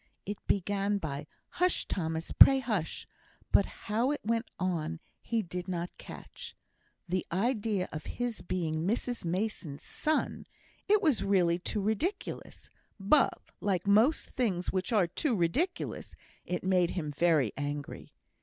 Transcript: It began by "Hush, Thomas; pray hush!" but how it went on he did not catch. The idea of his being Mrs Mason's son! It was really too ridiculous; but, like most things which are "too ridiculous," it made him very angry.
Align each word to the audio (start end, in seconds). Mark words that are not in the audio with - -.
It 0.25 0.39
began 0.47 0.97
by 0.97 1.27
"Hush, 1.49 1.85
Thomas; 1.85 2.31
pray 2.31 2.57
hush!" 2.57 3.05
but 3.51 3.67
how 3.85 4.09
it 4.09 4.21
went 4.25 4.47
on 4.59 4.99
he 5.21 5.43
did 5.43 5.67
not 5.67 5.95
catch. 5.99 6.55
The 7.07 7.23
idea 7.31 7.87
of 7.91 8.07
his 8.17 8.41
being 8.41 8.87
Mrs 8.87 9.23
Mason's 9.23 9.83
son! 9.83 10.47
It 10.87 11.03
was 11.03 11.23
really 11.23 11.59
too 11.59 11.81
ridiculous; 11.81 12.67
but, 12.99 13.39
like 13.59 13.85
most 13.85 14.31
things 14.31 14.71
which 14.71 14.91
are 14.91 15.05
"too 15.05 15.35
ridiculous," 15.35 16.15
it 16.47 16.63
made 16.63 16.89
him 16.97 17.11
very 17.11 17.53
angry. 17.55 18.11